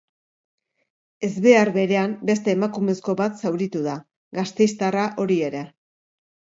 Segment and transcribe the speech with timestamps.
[1.27, 3.97] Ezbehar berean beste emakumezko bat zauritu da,
[4.43, 5.67] gasteiztarra hori ere.